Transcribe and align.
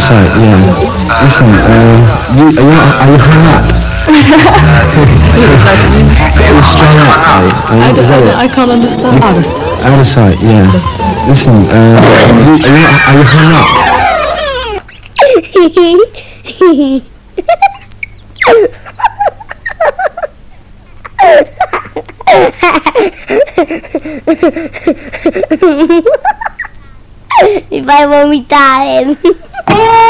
of 0.00 0.06
sight, 0.08 0.30
yeah. 0.40 0.56
Listen, 1.22 1.48
uh, 1.50 2.00
you, 2.36 2.46
are, 2.46 2.52
you, 2.52 2.80
are 3.00 3.10
you 3.12 3.18
hung 3.20 3.46
up? 3.52 3.64
You're 6.40 6.62
strung 6.62 6.96
up, 7.04 7.20
are 7.28 7.44
you? 7.44 7.52
Are 7.68 7.92
you- 7.92 8.00
is 8.00 8.08
that 8.08 8.22
it? 8.24 8.34
I 8.34 8.48
can't 8.48 8.70
understand. 8.70 9.22
Out 9.22 9.36
of 9.36 9.44
Out 9.84 10.00
of 10.00 10.06
sight, 10.06 10.38
yeah. 10.40 10.64
Listen, 11.28 11.54
uh, 11.68 12.00
you, 12.46 12.56
are, 12.56 12.76
you, 12.76 12.86
are 13.06 13.16
you 13.18 13.24
hung 13.28 13.52
up? 13.60 13.68
Mi 27.70 27.82
fai 27.84 28.06
vomitare. 28.06 29.16
Oh, 29.72 30.00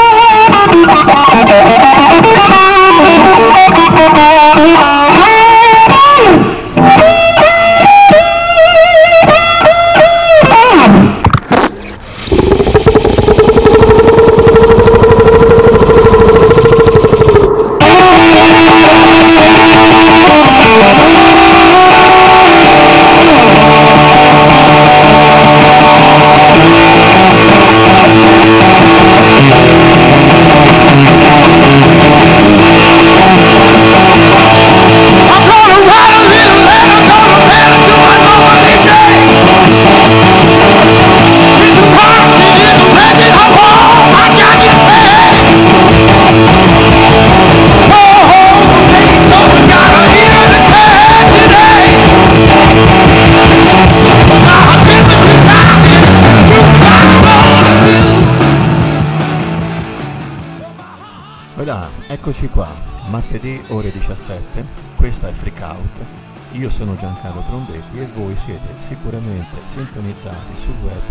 eccoci 62.21 62.49
qua, 62.49 62.69
martedì 63.07 63.59
ore 63.69 63.91
17, 63.91 64.63
questa 64.95 65.27
è 65.27 65.31
Freak 65.31 65.59
Out, 65.61 66.05
io 66.51 66.69
sono 66.69 66.95
Giancarlo 66.95 67.41
Trondetti 67.41 67.99
e 67.99 68.05
voi 68.05 68.35
siete 68.35 68.67
sicuramente 68.77 69.57
sintonizzati 69.63 70.55
sul 70.55 70.75
web 70.81 71.01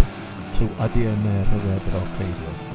su 0.51 0.71
ADMR 0.77 1.61
Web 1.67 1.81
Rock 1.91 2.19
Radio. 2.19 2.69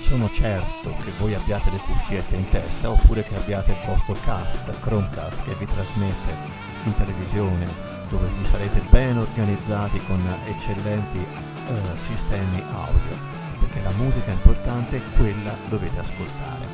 Sono 0.00 0.28
certo 0.28 0.96
che 1.04 1.12
voi 1.18 1.34
abbiate 1.34 1.70
le 1.70 1.78
cuffiette 1.78 2.36
in 2.36 2.48
testa 2.48 2.90
oppure 2.90 3.22
che 3.22 3.36
abbiate 3.36 3.70
il 3.70 3.78
vostro 3.86 4.16
cast, 4.24 4.68
Chromecast, 4.80 5.42
che 5.44 5.54
vi 5.54 5.66
trasmette 5.66 6.34
in 6.82 6.94
televisione, 6.94 7.97
dove 8.08 8.26
vi 8.38 8.44
sarete 8.44 8.80
ben 8.90 9.18
organizzati 9.18 10.02
con 10.04 10.22
eccellenti 10.46 11.18
eh, 11.18 11.96
sistemi 11.96 12.62
audio, 12.72 13.16
perché 13.58 13.82
la 13.82 13.92
musica 13.92 14.30
importante 14.30 14.96
è 14.96 15.02
quella 15.16 15.56
dovete 15.68 15.98
ascoltare. 15.98 16.66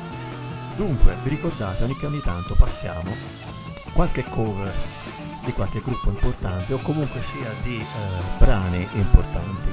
Dunque, 0.75 1.17
vi 1.23 1.29
ricordate, 1.29 1.83
ogni, 1.83 1.97
ogni 2.03 2.21
tanto 2.21 2.55
passiamo 2.55 3.11
qualche 3.93 4.23
cover 4.29 4.73
di 5.43 5.53
qualche 5.53 5.81
gruppo 5.81 6.09
importante 6.09 6.73
o 6.73 6.81
comunque 6.81 7.21
sia 7.21 7.53
di 7.61 7.79
eh, 7.79 7.85
brani 8.37 8.87
importanti. 8.93 9.71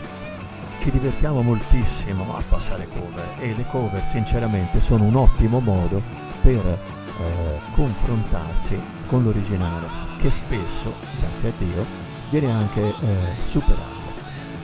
Ci 0.78 0.90
divertiamo 0.90 1.42
moltissimo 1.42 2.36
a 2.36 2.42
passare 2.48 2.88
cover 2.88 3.36
e 3.38 3.54
le 3.54 3.66
cover 3.66 4.04
sinceramente 4.04 4.80
sono 4.80 5.04
un 5.04 5.14
ottimo 5.14 5.60
modo 5.60 6.02
per 6.40 6.66
eh, 6.66 7.60
confrontarsi 7.70 8.80
con 9.06 9.22
l'originale 9.22 10.11
che 10.22 10.30
spesso, 10.30 10.94
grazie 11.18 11.48
a 11.48 11.52
Dio, 11.58 11.84
viene 12.30 12.48
anche 12.52 12.80
eh, 12.80 13.16
superato. 13.44 13.90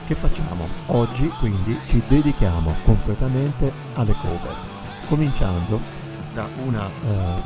Che 0.07 0.15
facciamo? 0.15 0.65
Oggi 0.85 1.27
quindi 1.37 1.77
ci 1.85 2.01
dedichiamo 2.07 2.73
completamente 2.85 3.69
alle 3.95 4.13
cover, 4.13 4.55
cominciando 5.09 5.81
da 6.31 6.47
un 6.63 6.79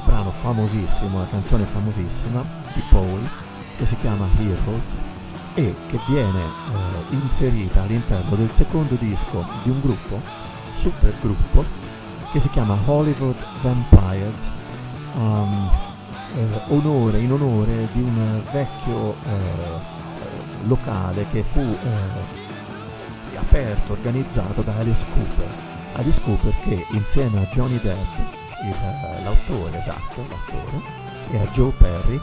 brano 0.06 0.32
famosissimo, 0.32 1.18
una 1.18 1.28
canzone 1.28 1.66
famosissima 1.66 2.46
di 2.76 2.84
Bowie 2.92 3.28
che 3.78 3.86
si 3.88 3.96
chiama 3.98 4.28
Heroes 4.38 5.02
e 5.56 5.76
che 5.88 6.00
viene 6.08 6.40
eh, 6.40 7.16
inserita 7.16 7.82
all'interno 7.82 8.36
del 8.36 8.52
secondo 8.52 8.94
disco 8.94 9.44
di 9.64 9.72
un 9.72 9.82
gruppo, 9.82 10.22
super 10.74 11.16
gruppo, 11.20 11.66
che 12.32 12.40
si 12.40 12.50
chiama 12.50 12.78
Hollywood 12.86 13.44
Vampires, 13.62 14.52
um, 15.16 15.70
eh, 16.36 16.62
onore, 16.68 17.20
in 17.20 17.32
onore 17.32 17.88
di 17.92 18.02
un 18.02 18.42
vecchio 18.52 19.16
eh, 19.26 20.02
locale 20.66 21.28
che 21.28 21.44
fu 21.44 21.60
eh, 21.60 23.38
aperto, 23.38 23.94
organizzato 23.94 24.62
da 24.62 24.76
Alice 24.78 25.06
Cooper. 25.14 25.50
Alice 25.94 26.22
Cooper 26.22 26.54
che 26.64 26.86
insieme 26.92 27.42
a 27.42 27.46
Johnny 27.48 27.80
Depp, 27.80 28.18
il- 28.64 29.24
l'autore 29.24 29.78
esatto, 29.78 30.26
l'attore, 30.30 30.82
e 31.30 31.38
a 31.40 31.46
Joe 31.48 31.72
Perry 31.72 32.20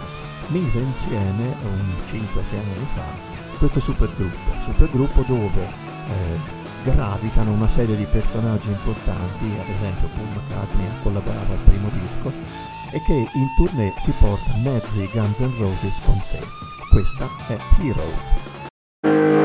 mise 0.48 0.78
insieme 0.80 1.54
un 1.62 1.94
5-6 2.06 2.54
anni 2.54 2.86
fa 2.86 3.38
questo 3.58 3.78
supergruppo, 3.78 4.52
supergruppo 4.58 5.22
dove 5.26 5.62
eh, 6.08 6.58
gravitano 6.82 7.52
una 7.52 7.66
serie 7.66 7.94
di 7.94 8.06
personaggi 8.06 8.70
importanti, 8.70 9.44
ad 9.60 9.68
esempio 9.68 10.08
Paul 10.14 10.28
McCartney 10.28 10.86
ha 10.86 11.02
collaborato 11.02 11.52
al 11.52 11.58
primo 11.58 11.88
disco 11.90 12.32
e 12.92 13.02
che 13.02 13.12
in 13.12 13.48
tournée 13.56 13.92
si 13.98 14.12
porta 14.18 14.52
mezzi 14.62 15.08
Guns 15.12 15.40
N' 15.40 15.58
Roses 15.58 16.00
con 16.04 16.20
sé. 16.20 16.40
Questa 16.90 17.28
è 17.48 17.58
Heroes. 17.80 19.39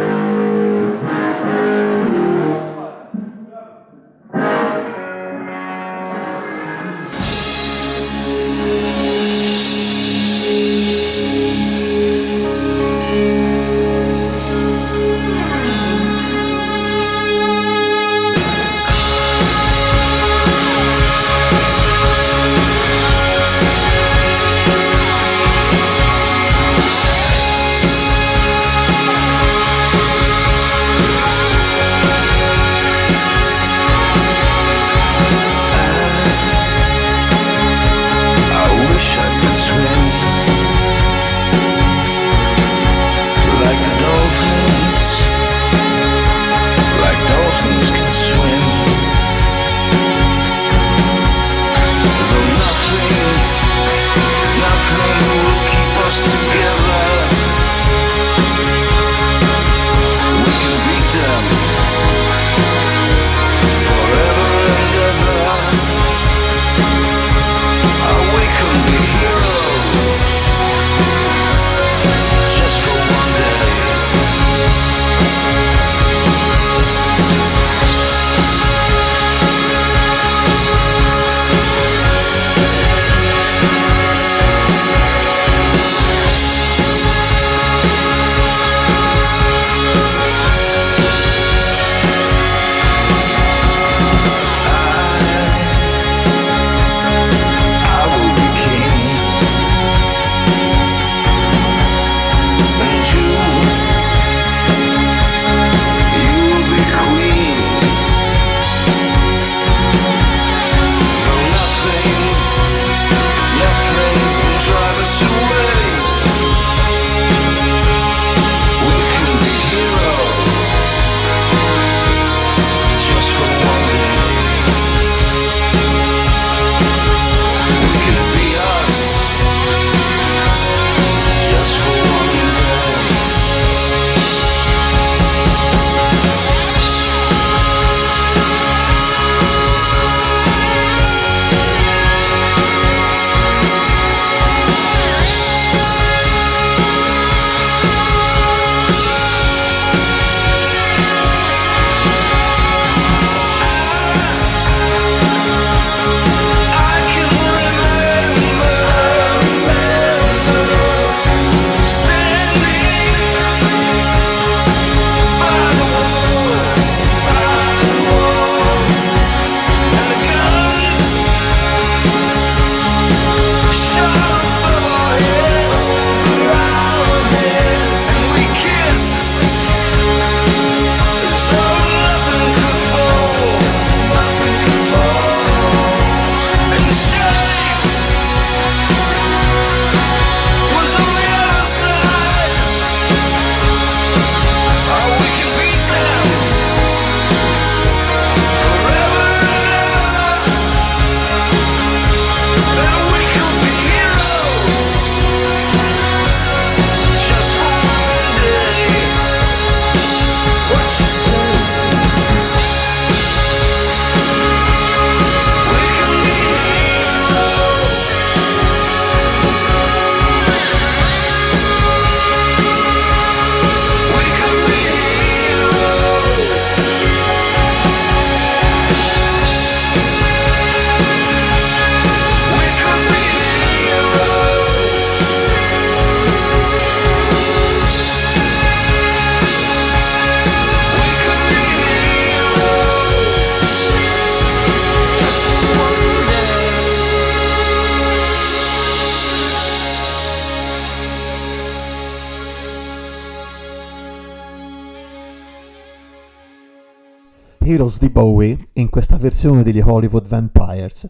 Heroes 257.86 258.00
di 258.00 258.10
Bowie 258.10 258.58
in 258.74 258.90
questa 258.90 259.18
versione 259.18 259.62
degli 259.62 259.80
Hollywood 259.80 260.28
Vampires. 260.28 261.08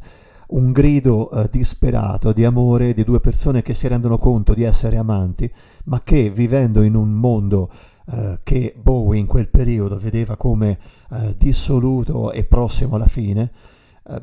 Un 0.48 0.74
grido 0.74 1.32
eh, 1.32 1.48
disperato 1.50 2.34
di 2.34 2.44
amore 2.44 2.94
di 2.94 3.06
due 3.06 3.22
persone 3.22 3.62
che 3.62 3.74
si 3.74 3.88
rendono 3.88 4.18
conto 4.18 4.54
di 4.54 4.64
essere 4.64 4.98
amanti, 4.98 5.50
ma 5.86 6.02
che 6.04 6.30
vivendo 6.30 6.82
in 6.82 6.96
un 6.96 7.12
mondo 7.12 7.70
eh, 8.08 8.40
che 8.44 8.76
Bowie 8.78 9.20
in 9.20 9.26
quel 9.26 9.48
periodo 9.48 9.98
vedeva 9.98 10.36
come 10.36 10.78
eh, 11.12 11.34
dissoluto 11.38 12.34
e 12.34 12.44
prossimo 12.44 12.96
alla 12.96 13.08
fine, 13.08 13.52
eh, 14.10 14.22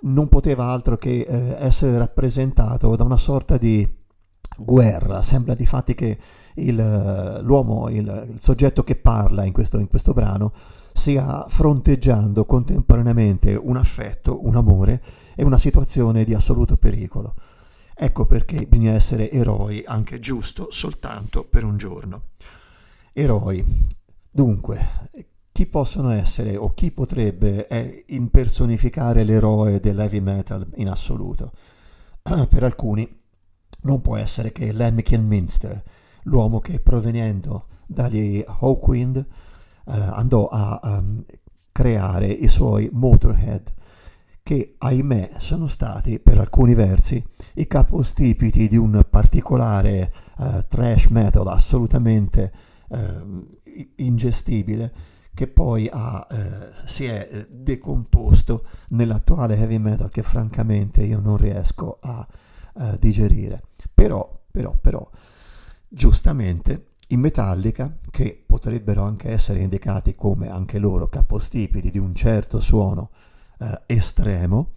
non 0.00 0.28
poteva 0.28 0.66
altro 0.66 0.96
che 0.96 1.20
eh, 1.20 1.56
essere 1.60 1.98
rappresentato 1.98 2.96
da 2.96 3.04
una 3.04 3.16
sorta 3.16 3.58
di 3.58 3.88
guerra. 4.56 5.22
Sembra 5.22 5.54
di 5.54 5.66
fatti 5.66 5.94
che 5.94 6.18
il, 6.54 7.40
l'uomo, 7.42 7.88
il, 7.88 8.28
il, 8.30 8.40
soggetto 8.40 8.82
che 8.82 8.96
parla 8.96 9.44
in 9.44 9.52
questo, 9.52 9.78
in 9.78 9.88
questo 9.88 10.12
brano, 10.12 10.52
stia 10.92 11.44
fronteggiando 11.48 12.44
contemporaneamente 12.44 13.54
un 13.54 13.76
affetto, 13.76 14.46
un 14.46 14.56
amore 14.56 15.02
e 15.34 15.44
una 15.44 15.58
situazione 15.58 16.24
di 16.24 16.34
assoluto 16.34 16.76
pericolo. 16.76 17.34
Ecco 17.94 18.26
perché 18.26 18.66
bisogna 18.66 18.92
essere 18.92 19.30
eroi, 19.30 19.82
anche 19.86 20.18
giusto, 20.18 20.68
soltanto 20.70 21.44
per 21.44 21.64
un 21.64 21.76
giorno. 21.76 22.22
Eroi. 23.12 23.64
Dunque, 24.34 24.88
chi 25.52 25.66
possono 25.66 26.10
essere 26.10 26.56
o 26.56 26.72
chi 26.72 26.90
potrebbe 26.90 27.68
eh, 27.68 28.04
impersonificare 28.08 29.22
l'eroe 29.24 29.78
dell'heavy 29.78 30.20
metal 30.20 30.66
in 30.76 30.88
assoluto? 30.88 31.52
per 32.48 32.62
alcuni 32.62 33.20
non 33.82 34.00
può 34.00 34.16
essere 34.16 34.52
che 34.52 34.72
Lemmy 34.72 35.02
Kilminster, 35.02 35.82
l'uomo 36.24 36.60
che 36.60 36.80
provenendo 36.80 37.66
dagli 37.86 38.42
Hawkwind 38.46 39.16
eh, 39.16 39.92
andò 39.92 40.48
a 40.48 40.80
um, 40.82 41.24
creare 41.72 42.26
i 42.26 42.48
suoi 42.48 42.88
Motorhead, 42.92 43.72
che 44.42 44.74
ahimè 44.78 45.32
sono 45.38 45.68
stati 45.68 46.18
per 46.18 46.38
alcuni 46.38 46.74
versi 46.74 47.24
i 47.54 47.66
capostipiti 47.66 48.66
di 48.68 48.76
un 48.76 49.04
particolare 49.08 50.12
uh, 50.38 50.64
trash 50.66 51.06
metal 51.06 51.46
assolutamente 51.46 52.52
uh, 52.88 53.46
ingestibile 53.96 54.92
che 55.34 55.48
poi 55.48 55.88
ha, 55.90 56.26
eh, 56.30 56.70
si 56.84 57.06
è 57.06 57.46
decomposto 57.48 58.66
nell'attuale 58.88 59.56
heavy 59.56 59.78
metal 59.78 60.10
che 60.10 60.22
francamente 60.22 61.02
io 61.02 61.20
non 61.20 61.38
riesco 61.38 61.96
a 62.00 62.26
uh, 62.74 62.96
digerire. 62.98 63.62
Però, 64.02 64.42
però, 64.50 64.76
però, 64.80 65.08
giustamente 65.88 66.94
in 67.08 67.20
Metallica, 67.20 67.98
che 68.10 68.42
potrebbero 68.44 69.04
anche 69.04 69.30
essere 69.30 69.60
indicati 69.60 70.16
come 70.16 70.50
anche 70.50 70.80
loro 70.80 71.08
capostipiti 71.08 71.88
di 71.88 71.98
un 71.98 72.12
certo 72.12 72.58
suono 72.58 73.10
uh, 73.58 73.66
estremo, 73.86 74.72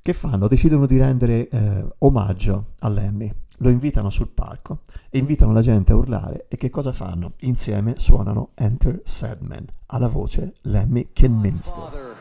che 0.00 0.12
fanno? 0.12 0.46
Decidono 0.46 0.86
di 0.86 0.98
rendere 0.98 1.48
uh, 1.50 1.94
omaggio 2.06 2.74
a 2.78 2.88
Lemmy. 2.88 3.28
Lo 3.58 3.70
invitano 3.70 4.08
sul 4.08 4.28
palco 4.28 4.82
invitano 5.10 5.52
la 5.52 5.62
gente 5.62 5.90
a 5.90 5.96
urlare 5.96 6.46
e 6.48 6.56
che 6.56 6.70
cosa 6.70 6.92
fanno? 6.92 7.32
Insieme 7.40 7.94
suonano 7.96 8.50
Enter 8.54 9.00
Sadman, 9.02 9.66
alla 9.86 10.08
voce 10.08 10.52
Lemmy 10.62 11.10
Kilminster. 11.12 12.14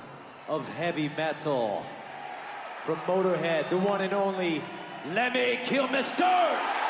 Of 0.48 0.68
heavy 0.80 1.12
metal 1.16 1.82
from 2.86 2.98
Motorhead, 3.06 3.68
the 3.70 3.76
one 3.76 4.04
and 4.04 4.14
only 4.14 4.62
Let 5.12 5.34
me 5.34 5.60
kill 5.66 5.90
Mr. 5.90 6.83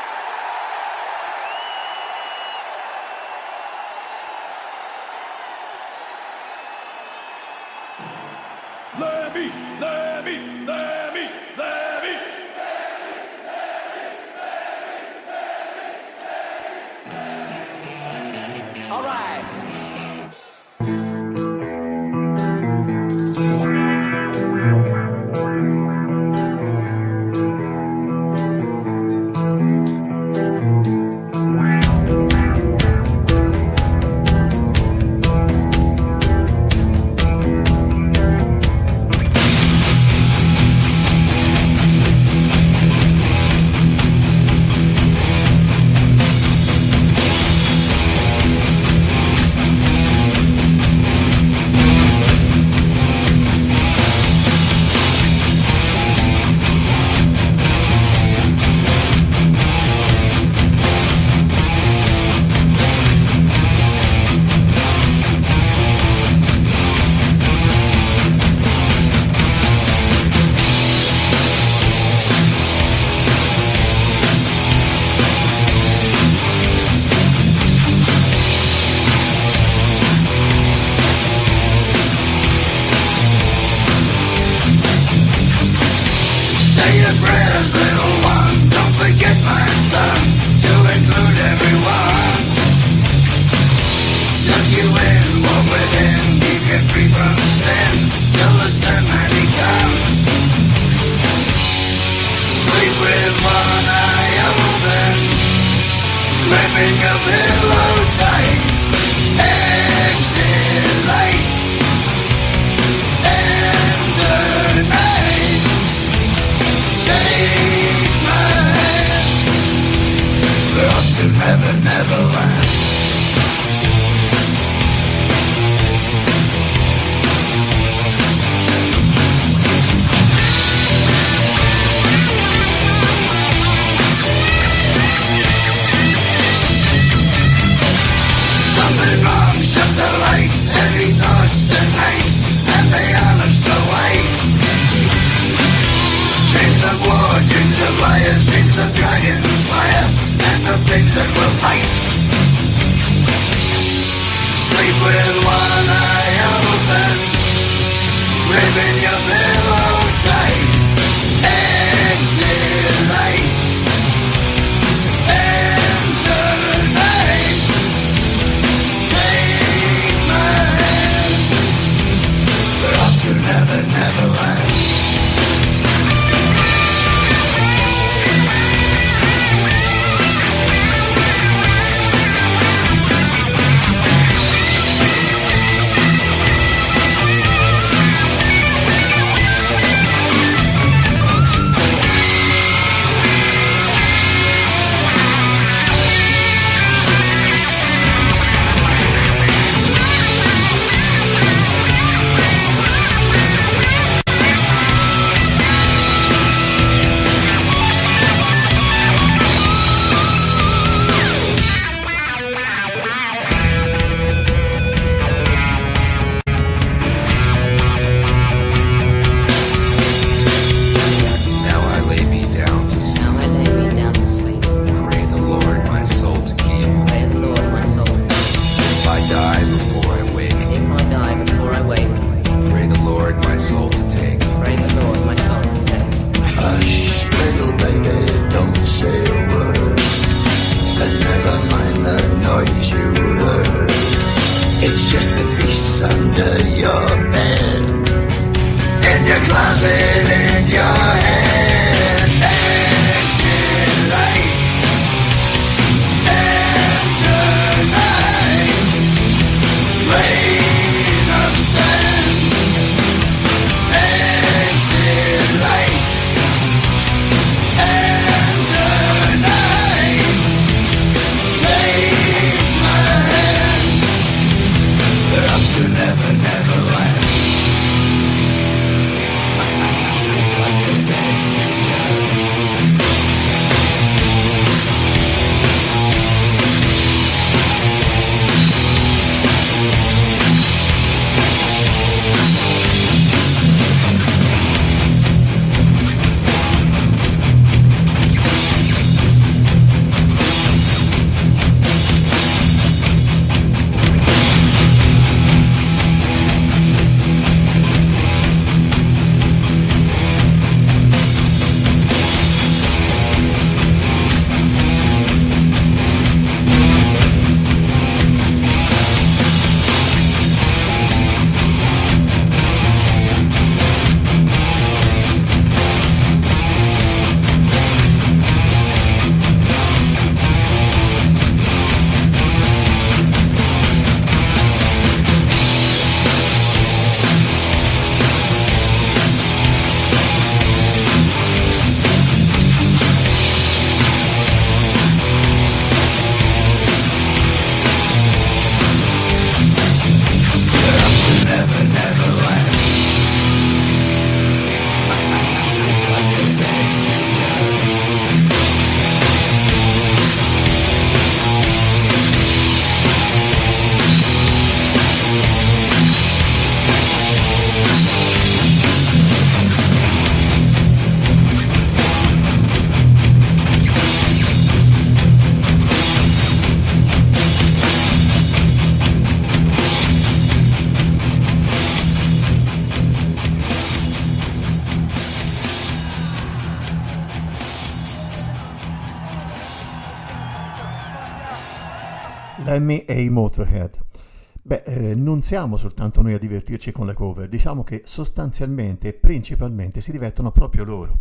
siamo 395.43 395.75
soltanto 395.75 396.21
noi 396.21 396.35
a 396.35 396.39
divertirci 396.39 396.93
con 396.93 397.05
le 397.05 397.13
cover, 397.13 397.49
diciamo 397.49 397.83
che 397.83 398.03
sostanzialmente 398.05 399.09
e 399.09 399.13
principalmente 399.13 399.99
si 399.99 400.13
divertono 400.13 400.53
proprio 400.53 400.85
loro. 400.85 401.19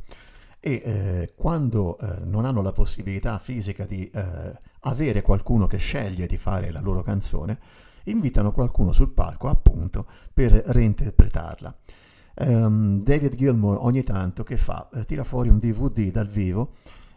E 0.60 0.80
eh, 0.84 1.32
quando 1.36 1.98
eh, 1.98 2.20
non 2.22 2.44
hanno 2.44 2.62
la 2.62 2.70
possibilità 2.70 3.36
fisica 3.40 3.84
di 3.84 4.08
eh, 4.08 4.56
avere 4.82 5.22
qualcuno 5.22 5.66
che 5.66 5.76
sceglie 5.76 6.28
di 6.28 6.38
fare 6.38 6.70
la 6.70 6.80
loro 6.80 7.02
canzone, 7.02 7.58
invitano 8.04 8.52
qualcuno 8.52 8.92
sul 8.92 9.10
palco 9.10 9.48
appunto 9.48 10.06
per 10.32 10.52
reinterpretarla. 10.52 11.76
Um, 12.34 13.02
David 13.02 13.34
Gilmour 13.34 13.78
ogni 13.80 14.04
tanto 14.04 14.44
che 14.44 14.56
fa? 14.56 14.88
Eh, 14.94 15.04
tira 15.04 15.24
fuori 15.24 15.48
un 15.48 15.58
DVD 15.58 16.12
dal 16.12 16.28
vivo 16.28 16.74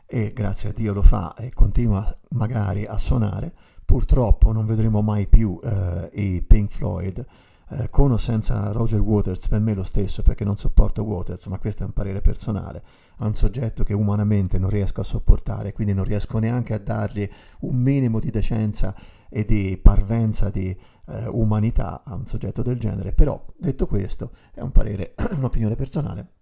e 0.08 0.34
grazie 0.34 0.70
a 0.70 0.74
Dio 0.74 0.92
lo 0.92 1.04
fa 1.04 1.36
e 1.36 1.54
continua 1.54 2.04
magari 2.30 2.84
a 2.84 2.98
suonare. 2.98 3.54
Purtroppo 3.86 4.51
non 4.51 4.65
vedremo 4.65 5.01
mai 5.01 5.27
più 5.27 5.60
uh, 5.62 6.10
i 6.13 6.42
Pink 6.42 6.72
Floyd. 6.72 7.25
Uh, 7.68 7.86
con 7.89 8.12
o 8.12 8.18
senza 8.18 8.72
Roger 8.72 9.00
Waters, 9.00 9.48
per 9.48 9.60
me 9.60 9.74
lo 9.74 9.84
stesso 9.84 10.22
perché 10.22 10.44
non 10.44 10.56
sopporto 10.56 11.04
Waters, 11.04 11.48
ma 11.48 11.58
questo 11.58 11.84
è 11.84 11.86
un 11.86 11.94
parere 11.94 12.22
personale. 12.22 12.84
È 13.18 13.24
un 13.24 13.36
soggetto 13.36 13.84
che 13.84 13.94
umanamente 13.94 14.60
non 14.60 14.70
riesco 14.70 15.01
a 15.01 15.04
sopportare, 15.04 15.74
quindi 15.74 15.94
non 15.94 16.04
riesco 16.04 16.38
neanche 16.38 16.74
a 16.74 16.80
dargli 16.80 17.27
un 17.62 17.75
minimo 17.75 18.20
di 18.20 18.29
decenza 18.29 18.94
e 19.29 19.46
di 19.46 19.79
parvenza 19.81 20.50
di 20.50 20.75
uh, 21.05 21.40
umanità 21.40 22.03
a 22.03 22.14
un 22.14 22.25
soggetto 22.25 22.62
del 22.62 22.79
genere. 22.79 23.14
Però, 23.14 23.44
detto 23.57 23.88
questo, 23.88 24.31
è 24.53 24.62
un 24.62 24.72
parere, 24.72 25.14
un'opinione 25.38 25.75
personale 25.75 26.36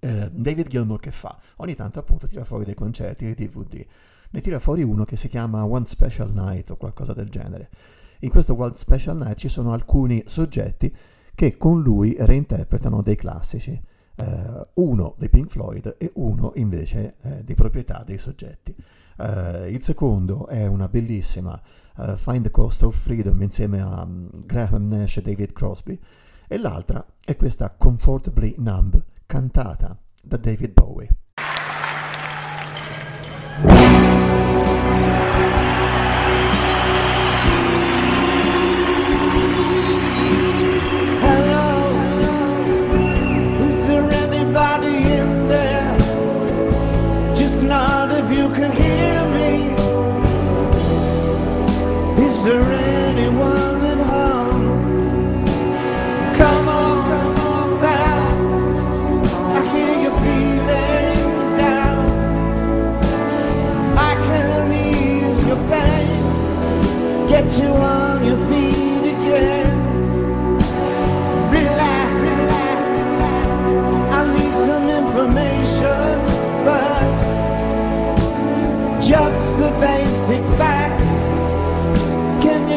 eh, 0.00 0.30
David 0.32 0.68
Gilmour 0.68 1.00
che 1.00 1.10
fa? 1.10 1.38
Ogni 1.56 1.74
tanto 1.74 1.98
appunto 1.98 2.26
tira 2.26 2.44
fuori 2.44 2.64
dei 2.64 2.74
concerti, 2.74 3.24
dei 3.24 3.34
DVD. 3.34 3.84
Ne 4.34 4.40
tira 4.40 4.58
fuori 4.58 4.82
uno 4.82 5.04
che 5.04 5.14
si 5.14 5.28
chiama 5.28 5.64
One 5.64 5.84
Special 5.84 6.28
Night 6.32 6.68
o 6.70 6.76
qualcosa 6.76 7.12
del 7.12 7.28
genere. 7.28 7.70
In 8.22 8.30
questo 8.30 8.60
One 8.60 8.74
Special 8.74 9.16
Night 9.16 9.36
ci 9.36 9.48
sono 9.48 9.72
alcuni 9.72 10.24
soggetti 10.26 10.92
che 11.36 11.56
con 11.56 11.80
lui 11.80 12.16
reinterpretano 12.18 13.00
dei 13.00 13.14
classici. 13.14 13.80
Uh, 14.16 14.82
uno 14.82 15.14
dei 15.18 15.28
Pink 15.28 15.50
Floyd 15.50 15.94
e 15.98 16.10
uno 16.14 16.50
invece 16.56 17.14
uh, 17.22 17.44
di 17.44 17.54
proprietà 17.54 18.02
dei 18.04 18.18
soggetti. 18.18 18.74
Uh, 19.18 19.68
il 19.68 19.82
secondo 19.82 20.48
è 20.48 20.66
una 20.66 20.88
bellissima 20.88 21.60
Find 22.16 22.42
the 22.42 22.50
Coast 22.50 22.82
of 22.82 23.00
Freedom 23.00 23.40
insieme 23.40 23.80
a 23.80 24.02
um, 24.02 24.28
Graham 24.44 24.88
Nash 24.88 25.18
e 25.18 25.22
David 25.22 25.52
Crosby 25.52 25.96
e 26.48 26.58
l'altra 26.58 27.06
è 27.24 27.36
questa 27.36 27.70
Comfortably 27.70 28.56
Numb 28.58 29.00
cantata 29.26 29.96
da 30.24 30.36
David 30.38 30.72
Bowie. 30.72 31.08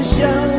想。 0.08 0.57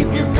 Keep 0.00 0.14
you 0.14 0.39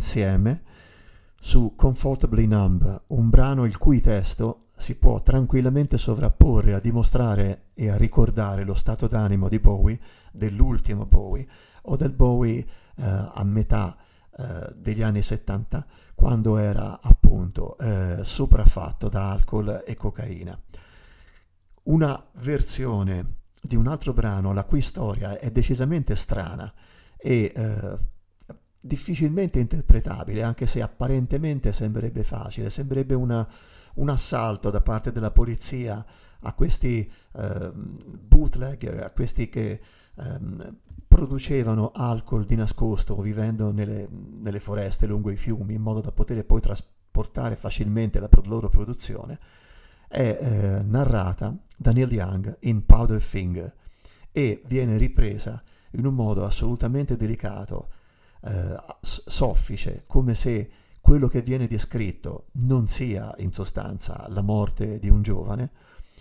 insieme 0.00 0.62
su 1.38 1.74
Comfortably 1.76 2.46
Numb, 2.46 3.02
un 3.08 3.28
brano 3.28 3.66
il 3.66 3.76
cui 3.76 4.00
testo 4.00 4.68
si 4.78 4.96
può 4.96 5.20
tranquillamente 5.20 5.98
sovrapporre 5.98 6.72
a 6.72 6.80
dimostrare 6.80 7.66
e 7.74 7.90
a 7.90 7.98
ricordare 7.98 8.64
lo 8.64 8.72
stato 8.72 9.06
d'animo 9.06 9.50
di 9.50 9.60
Bowie, 9.60 10.00
dell'ultimo 10.32 11.04
Bowie, 11.04 11.46
o 11.82 11.96
del 11.96 12.14
Bowie 12.14 12.60
eh, 12.60 12.66
a 12.96 13.44
metà 13.44 13.94
eh, 14.38 14.72
degli 14.74 15.02
anni 15.02 15.20
70, 15.20 15.86
quando 16.14 16.56
era 16.56 16.98
appunto 17.02 17.76
eh, 17.76 18.20
sopraffatto 18.22 19.10
da 19.10 19.30
alcol 19.30 19.84
e 19.86 19.94
cocaina. 19.96 20.58
Una 21.84 22.24
versione 22.36 23.40
di 23.60 23.76
un 23.76 23.86
altro 23.86 24.14
brano, 24.14 24.54
la 24.54 24.64
cui 24.64 24.80
storia 24.80 25.38
è 25.38 25.50
decisamente 25.50 26.16
strana 26.16 26.72
e 27.18 27.52
eh, 27.54 27.98
difficilmente 28.80 29.58
interpretabile, 29.58 30.42
anche 30.42 30.66
se 30.66 30.80
apparentemente 30.80 31.72
sembrerebbe 31.72 32.24
facile, 32.24 32.70
sembrerebbe 32.70 33.14
una, 33.14 33.46
un 33.94 34.08
assalto 34.08 34.70
da 34.70 34.80
parte 34.80 35.12
della 35.12 35.30
polizia 35.30 36.04
a 36.42 36.54
questi 36.54 37.10
eh, 37.34 37.72
bootlegger, 37.74 39.02
a 39.02 39.10
questi 39.10 39.48
che 39.48 39.80
ehm, 40.16 40.76
producevano 41.06 41.90
alcol 41.92 42.44
di 42.44 42.56
nascosto 42.56 43.20
vivendo 43.20 43.72
nelle, 43.72 44.08
nelle, 44.10 44.60
foreste 44.60 45.06
lungo 45.06 45.30
i 45.30 45.36
fiumi 45.36 45.74
in 45.74 45.82
modo 45.82 46.00
da 46.00 46.12
poter 46.12 46.46
poi 46.46 46.60
trasportare 46.60 47.56
facilmente 47.56 48.20
la 48.20 48.28
loro 48.44 48.68
produzione, 48.70 49.38
è 50.08 50.38
eh, 50.40 50.82
narrata 50.82 51.54
da 51.76 51.92
Neil 51.92 52.10
Young 52.10 52.56
in 52.60 52.86
Powderfinger 52.86 53.74
e 54.32 54.62
viene 54.66 54.96
ripresa 54.96 55.62
in 55.92 56.06
un 56.06 56.14
modo 56.14 56.44
assolutamente 56.44 57.16
delicato, 57.16 57.88
eh, 58.42 58.76
soffice, 59.00 60.04
come 60.06 60.34
se 60.34 60.70
quello 61.00 61.28
che 61.28 61.42
viene 61.42 61.66
descritto 61.66 62.48
non 62.52 62.86
sia 62.86 63.32
in 63.38 63.52
sostanza 63.52 64.26
la 64.28 64.42
morte 64.42 64.98
di 64.98 65.08
un 65.08 65.22
giovane, 65.22 65.70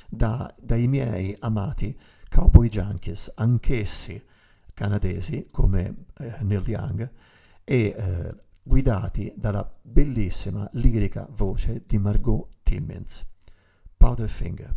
da, 0.10 0.54
dai 0.60 0.88
miei 0.88 1.36
amati 1.40 1.98
cowboy 2.30 2.68
junkies, 2.70 3.32
anch'essi 3.36 4.24
canadesi 4.74 5.48
come 5.52 6.06
eh, 6.18 6.44
Neil 6.44 6.64
Young, 6.66 7.12
e 7.64 7.94
eh, 7.96 8.36
guidati 8.64 9.34
dalla 9.36 9.70
bellissima 9.82 10.68
lirica 10.74 11.28
voce 11.32 11.84
di 11.86 11.98
Margot 11.98 12.48
Timmins. 12.64 13.26
Powderfinger. 13.98 14.76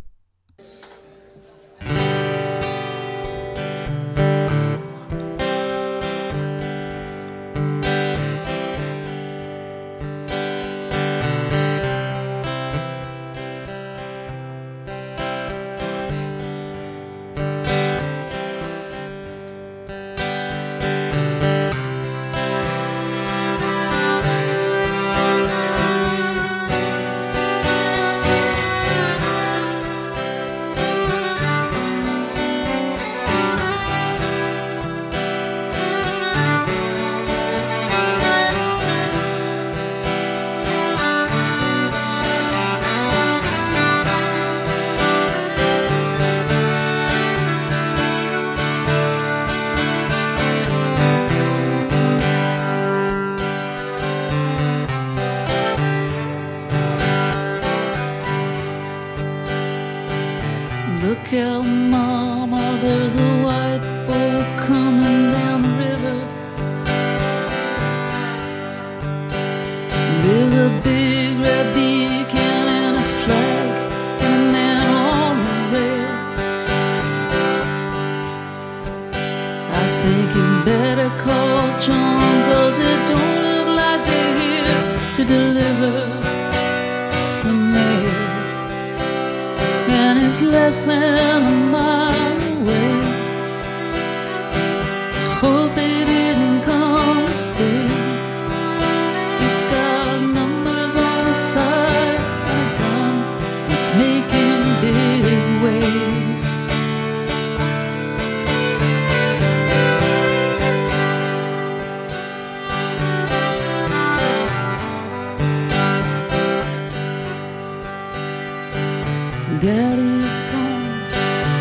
Daddy's 119.63 120.41
gone. 120.51 120.99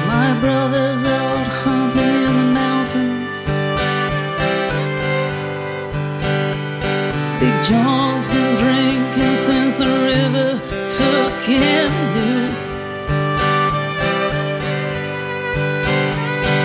My 0.09 0.37
brother's 0.41 1.05
out 1.05 1.47
hunting 1.62 2.15
in 2.27 2.35
the 2.43 2.49
mountains. 2.62 3.35
Big 7.38 7.57
John's 7.62 8.27
been 8.27 8.57
drinking 8.59 9.37
since 9.37 9.79
the 9.79 9.93
river 10.11 10.59
took 10.99 11.35
him 11.47 11.93
loose. 12.17 12.59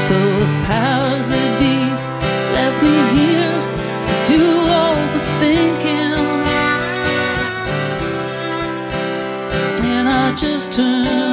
So 0.07 0.17
the 0.41 0.49
powers 0.65 1.27
that 1.29 1.51
be 1.61 1.77
left 2.57 2.81
me 2.81 2.97
here 3.13 3.57
to 4.25 4.33
do 4.33 4.43
all 4.73 4.95
the 5.13 5.21
thinking. 5.39 5.97
and 9.97 10.09
I 10.09 10.33
just 10.35 10.73
turned 10.73 11.26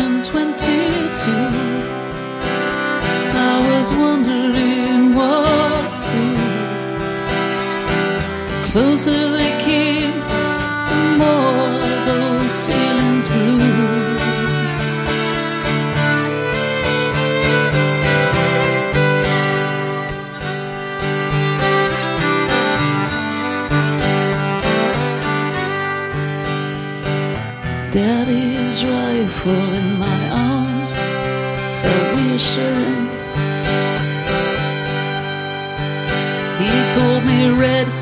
closer 8.95 9.29
they 9.37 9.51
came, 9.65 10.13
the 10.91 11.01
more 11.19 11.81
those 12.11 12.61
feelings 12.67 13.27
grew. 13.27 13.59
Daddy's 27.91 28.85
rifle 28.85 29.75
in 29.81 29.99
my 29.99 30.21
arms 30.31 30.97
felt 31.81 32.07
reassuring. 32.17 33.07
He 36.61 36.73
told 36.95 37.25
me 37.25 37.49
red 37.49 37.94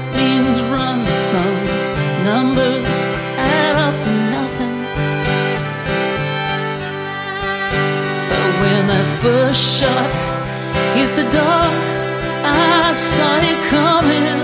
first 9.23 9.79
shot 9.79 10.13
hit 10.97 11.15
the 11.15 11.23
dark, 11.31 11.83
I 12.43 12.93
saw 12.93 13.33
it 13.51 13.61
coming. 13.75 14.41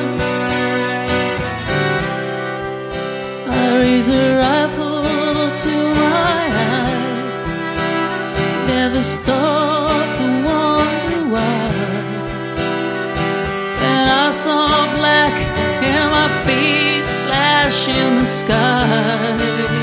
I 3.51 3.79
raise 3.81 4.09
a 4.09 4.39
rifle 4.39 5.51
to 5.63 5.75
my 6.05 6.41
eye. 6.77 7.07
Never 8.69 9.03
stop 9.03 10.17
to 10.19 10.27
wonder 10.49 11.23
why. 11.35 11.71
And 13.91 14.07
I 14.25 14.31
saw 14.31 14.69
black, 14.99 15.35
and 15.91 16.09
my 16.19 16.29
face 16.47 17.11
flash 17.27 17.89
in 17.89 18.11
the 18.21 18.27
sky. 18.27 19.78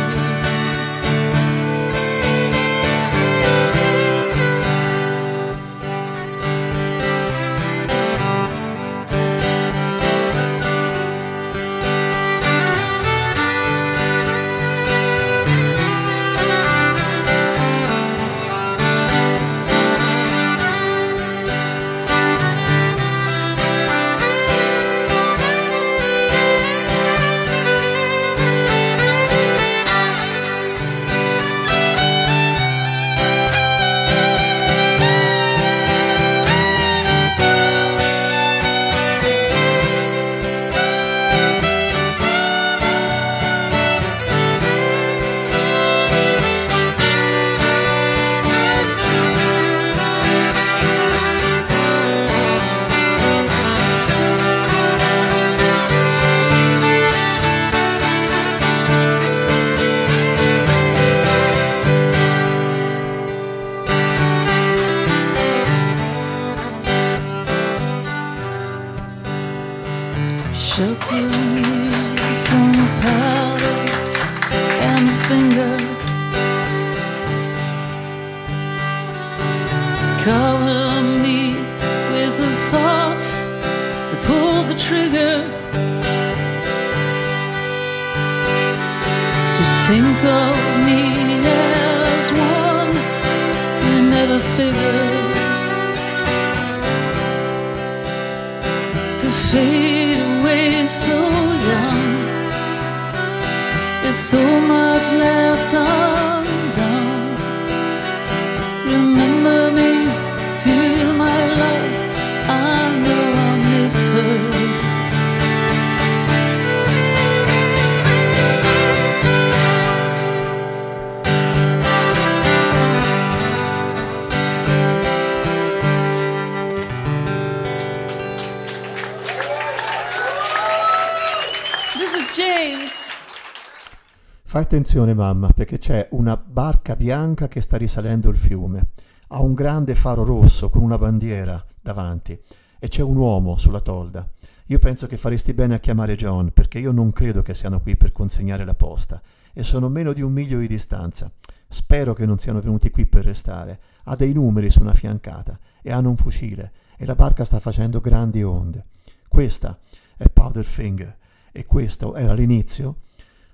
Fai 134.56 134.64
attenzione 134.64 135.14
mamma 135.14 135.50
perché 135.50 135.78
c'è 135.78 136.08
una 136.12 136.38
barca 136.38 136.96
bianca 136.96 137.50
che 137.50 137.60
sta 137.60 137.76
risalendo 137.76 138.30
il 138.30 138.38
fiume. 138.38 138.88
Ha 139.28 139.42
un 139.42 139.54
grande 139.54 139.96
faro 139.96 140.24
rosso 140.24 140.70
con 140.70 140.82
una 140.82 140.98
bandiera 140.98 141.62
davanti 141.82 142.40
e 142.80 142.88
c'è 142.88 143.02
un 143.02 143.18
uomo 143.18 143.58
sulla 143.58 143.82
tolda. 143.82 144.26
Io 144.68 144.80
penso 144.80 145.08
che 145.08 145.18
faresti 145.18 145.54
bene 145.54 145.76
a 145.76 145.80
chiamare 145.80 146.16
John 146.16 146.54
perché 146.54 146.80
io 146.80 146.94
non 146.94 147.12
credo 147.12 147.42
che 147.42 147.54
siano 147.54 147.82
qui 147.82 147.98
per 147.98 148.14
consegnare 148.14 148.64
la 148.64 148.76
posta 148.76 149.22
e 149.52 149.62
sono 149.62 149.90
meno 149.90 150.14
di 150.14 150.22
un 150.22 150.32
miglio 150.32 150.60
di 150.60 150.68
distanza. 150.68 151.30
Spero 151.68 152.14
che 152.14 152.26
non 152.26 152.38
siano 152.38 152.62
venuti 152.62 152.92
qui 152.92 153.08
per 153.08 153.26
restare. 153.26 153.82
Ha 154.06 154.16
dei 154.16 154.32
numeri 154.32 154.70
su 154.70 154.80
una 154.80 154.94
fiancata 154.94 155.60
e 155.82 155.92
hanno 155.92 156.12
un 156.12 156.16
fucile 156.16 156.72
e 156.96 157.06
la 157.06 157.16
barca 157.16 157.44
sta 157.44 157.60
facendo 157.60 158.00
grandi 158.00 158.42
onde. 158.42 158.86
Questa 159.28 159.78
è 160.16 160.30
Powderfinger 160.30 161.18
e 161.52 161.66
questo 161.66 162.16
era 162.16 162.32
l'inizio 162.32 163.00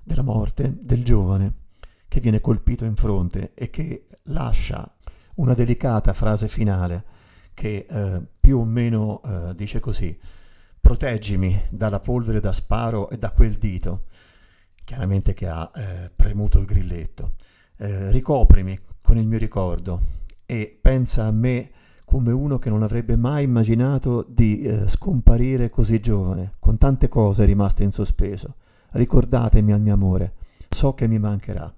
della 0.03 0.23
morte 0.23 0.77
del 0.81 1.03
giovane 1.03 1.53
che 2.07 2.19
viene 2.19 2.41
colpito 2.41 2.85
in 2.85 2.95
fronte 2.95 3.53
e 3.53 3.69
che 3.69 4.07
lascia 4.25 4.95
una 5.35 5.53
delicata 5.53 6.13
frase 6.13 6.47
finale 6.47 7.03
che 7.53 7.85
eh, 7.89 8.21
più 8.39 8.59
o 8.59 8.65
meno 8.65 9.21
eh, 9.23 9.55
dice 9.55 9.79
così 9.79 10.17
proteggimi 10.79 11.61
dalla 11.69 11.99
polvere 11.99 12.39
da 12.39 12.51
sparo 12.51 13.09
e 13.09 13.17
da 13.17 13.31
quel 13.31 13.53
dito 13.55 14.05
chiaramente 14.83 15.33
che 15.33 15.47
ha 15.47 15.71
eh, 15.73 16.11
premuto 16.15 16.59
il 16.59 16.65
grilletto 16.65 17.35
Eh, 17.81 18.11
ricoprimi 18.11 18.77
con 19.01 19.17
il 19.17 19.25
mio 19.25 19.39
ricordo 19.39 19.99
e 20.45 20.77
pensa 20.79 21.25
a 21.25 21.31
me 21.31 21.71
come 22.05 22.31
uno 22.31 22.59
che 22.59 22.69
non 22.69 22.83
avrebbe 22.83 23.15
mai 23.15 23.43
immaginato 23.43 24.23
di 24.29 24.61
eh, 24.61 24.87
scomparire 24.87 25.71
così 25.71 25.99
giovane, 25.99 26.53
con 26.59 26.77
tante 26.77 27.07
cose 27.07 27.43
rimaste 27.45 27.83
in 27.83 27.91
sospeso. 27.91 28.55
Ricordatemi 28.91 29.71
al 29.71 29.81
mio 29.81 29.93
amore, 29.93 30.33
so 30.69 30.93
che 30.93 31.07
mi 31.07 31.19
mancherà. 31.19 31.73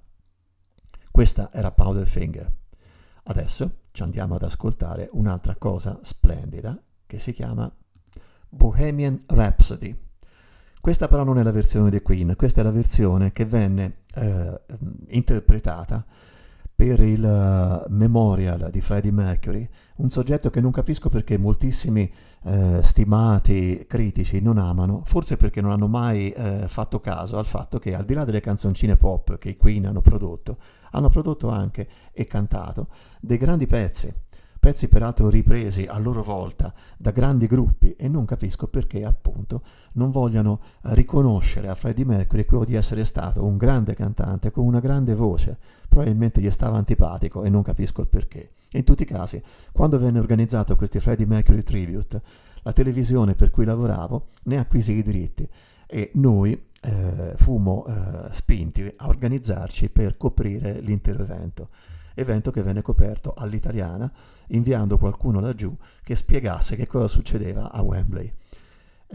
Questa 1.11 1.51
era 1.53 1.71
Powderfinger. 1.71 2.51
Adesso 3.25 3.79
ci 3.91 4.01
andiamo 4.03 4.35
ad 4.35 4.43
ascoltare 4.43 5.09
un'altra 5.11 5.55
cosa 5.55 5.99
splendida 6.01 6.81
che 7.05 7.19
si 7.19 7.31
chiama 7.31 7.71
Bohemian 8.49 9.19
Rhapsody. 9.27 9.95
Questa 10.81 11.07
però 11.07 11.23
non 11.23 11.37
è 11.37 11.43
la 11.43 11.51
versione 11.51 11.89
di 11.89 12.01
Queen, 12.01 12.35
questa 12.35 12.61
è 12.61 12.63
la 12.63 12.71
versione 12.71 13.31
che 13.31 13.45
venne 13.45 13.99
eh, 14.15 14.61
interpretata 15.09 16.05
per 16.75 16.99
il 17.01 17.23
uh, 17.23 17.91
memorial 17.93 18.69
di 18.71 18.81
Freddie 18.81 19.11
Mercury, 19.11 19.67
un 19.97 20.09
soggetto 20.09 20.49
che 20.49 20.59
non 20.59 20.71
capisco 20.71 21.07
perché 21.07 21.37
moltissimi 21.37 22.11
eh, 22.45 22.81
stimati 22.81 23.85
critici 23.87 24.41
non 24.41 24.57
amano, 24.57 25.01
forse 25.05 25.37
perché 25.37 25.61
non 25.61 25.71
hanno 25.71 25.87
mai 25.87 26.31
eh, 26.31 26.67
fatto 26.67 26.99
caso 26.99 27.37
al 27.37 27.45
fatto 27.45 27.79
che 27.79 27.93
al 27.93 28.05
di 28.05 28.13
là 28.13 28.25
delle 28.25 28.41
canzoncine 28.41 28.97
pop 28.97 29.37
che 29.37 29.49
i 29.49 29.57
Queen 29.57 29.85
hanno 29.85 30.01
prodotto, 30.01 30.57
hanno 30.91 31.09
prodotto 31.09 31.49
anche 31.49 31.87
e 32.11 32.25
cantato 32.25 32.87
dei 33.21 33.37
grandi 33.37 33.67
pezzi, 33.67 34.11
pezzi 34.63 34.87
peraltro 34.87 35.29
ripresi 35.29 35.85
a 35.89 35.97
loro 35.97 36.23
volta 36.23 36.73
da 36.95 37.11
grandi 37.11 37.47
gruppi 37.47 37.91
e 37.95 38.07
non 38.07 38.23
capisco 38.23 38.67
perché 38.67 39.03
appunto 39.03 39.61
non 39.95 40.09
vogliano 40.09 40.61
riconoscere 40.83 41.67
a 41.67 41.75
Freddie 41.75 42.05
Mercury 42.05 42.45
quello 42.45 42.63
di 42.63 42.75
essere 42.75 43.03
stato 43.03 43.43
un 43.43 43.57
grande 43.57 43.93
cantante 43.93 44.51
con 44.51 44.65
una 44.65 44.79
grande 44.79 45.15
voce, 45.15 45.57
probabilmente 45.89 46.39
gli 46.39 46.49
stava 46.49 46.77
antipatico 46.77 47.43
e 47.43 47.49
non 47.49 47.61
capisco 47.61 47.99
il 47.99 48.07
perché. 48.07 48.51
In 48.71 48.85
tutti 48.85 49.03
i 49.03 49.05
casi, 49.05 49.41
quando 49.73 49.99
venne 49.99 50.19
organizzato 50.19 50.77
questi 50.77 51.01
Freddie 51.01 51.25
Mercury 51.25 51.61
Tribute, 51.61 52.21
la 52.61 52.71
televisione 52.71 53.35
per 53.35 53.51
cui 53.51 53.65
lavoravo 53.65 54.27
ne 54.43 54.59
acquisì 54.59 54.93
i 54.93 55.03
diritti 55.03 55.45
e 55.85 56.11
noi 56.13 56.53
eh, 56.53 57.33
fummo 57.35 57.85
eh, 57.85 58.31
spinti 58.31 58.89
a 58.95 59.09
organizzarci 59.09 59.89
per 59.89 60.15
coprire 60.15 60.79
l'intero 60.79 61.21
evento 62.15 62.51
che 62.51 62.61
venne 62.61 62.81
coperto 62.81 63.33
all'italiana, 63.35 64.11
inviando 64.47 64.97
qualcuno 64.97 65.39
laggiù 65.39 65.75
che 66.03 66.15
spiegasse 66.15 66.75
che 66.75 66.87
cosa 66.87 67.07
succedeva 67.07 67.71
a 67.71 67.81
Wembley. 67.81 68.31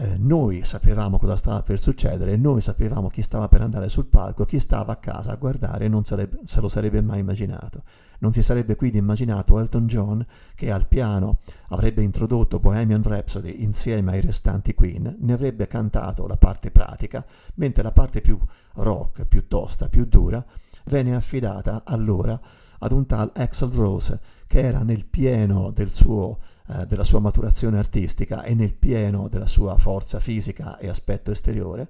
Eh, 0.01 0.15
noi 0.17 0.63
sapevamo 0.63 1.17
cosa 1.17 1.35
stava 1.35 1.61
per 1.61 1.77
succedere, 1.77 2.37
noi 2.37 2.61
sapevamo 2.61 3.09
chi 3.09 3.21
stava 3.21 3.49
per 3.49 3.61
andare 3.61 3.89
sul 3.89 4.05
palco, 4.05 4.45
chi 4.45 4.57
stava 4.57 4.93
a 4.93 4.95
casa 4.95 5.33
a 5.33 5.35
guardare 5.35 5.89
non 5.89 6.05
sarebbe, 6.05 6.39
se 6.43 6.61
lo 6.61 6.69
sarebbe 6.69 7.01
mai 7.01 7.19
immaginato. 7.19 7.83
Non 8.19 8.31
si 8.31 8.41
sarebbe 8.41 8.77
quindi 8.77 8.97
immaginato 8.97 9.59
Elton 9.59 9.87
John 9.87 10.23
che 10.55 10.71
al 10.71 10.87
piano 10.87 11.39
avrebbe 11.69 12.01
introdotto 12.01 12.59
Bohemian 12.59 13.03
Rhapsody 13.03 13.61
insieme 13.61 14.13
ai 14.13 14.21
restanti 14.21 14.73
Queen, 14.73 15.17
ne 15.19 15.33
avrebbe 15.33 15.67
cantato 15.67 16.27
la 16.27 16.37
parte 16.37 16.71
pratica, 16.71 17.25
mentre 17.55 17.83
la 17.83 17.91
parte 17.91 18.21
più 18.21 18.39
rock, 18.75 19.25
più 19.25 19.49
tosta, 19.49 19.89
più 19.89 20.05
dura, 20.05 20.45
venne 20.89 21.15
affidata 21.15 21.83
allora 21.85 22.39
ad 22.79 22.91
un 22.91 23.05
tal 23.05 23.31
Axel 23.35 23.69
Rose 23.69 24.19
che 24.47 24.59
era 24.59 24.79
nel 24.79 25.05
pieno 25.05 25.71
del 25.71 25.89
suo, 25.89 26.39
eh, 26.67 26.85
della 26.85 27.03
sua 27.03 27.19
maturazione 27.19 27.77
artistica 27.77 28.41
e 28.43 28.55
nel 28.55 28.73
pieno 28.73 29.27
della 29.29 29.45
sua 29.45 29.77
forza 29.77 30.19
fisica 30.19 30.77
e 30.77 30.89
aspetto 30.89 31.31
esteriore. 31.31 31.87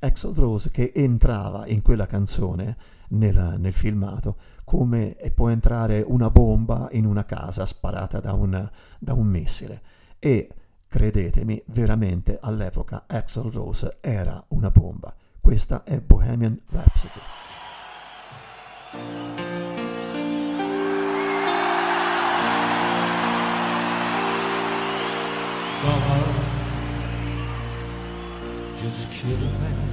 Axel 0.00 0.34
Rose 0.34 0.70
che 0.70 0.92
entrava 0.94 1.66
in 1.66 1.80
quella 1.80 2.06
canzone 2.06 2.76
nel, 3.10 3.56
nel 3.58 3.72
filmato 3.72 4.36
come 4.64 5.16
può 5.34 5.48
entrare 5.48 6.04
una 6.06 6.28
bomba 6.28 6.88
in 6.92 7.06
una 7.06 7.24
casa 7.24 7.64
sparata 7.64 8.20
da 8.20 8.34
un, 8.34 8.70
da 8.98 9.14
un 9.14 9.26
missile 9.26 9.80
e 10.18 10.48
credetemi 10.88 11.62
veramente 11.66 12.38
all'epoca 12.40 13.04
Axel 13.06 13.50
Rose 13.50 13.96
era 14.00 14.44
una 14.48 14.70
bomba 14.70 15.14
questa 15.40 15.84
è 15.84 16.00
Bohemian 16.00 16.58
Rhapsody 16.70 17.43
just 28.84 29.10
killed 29.12 29.40
a 29.40 29.44
man. 29.64 29.90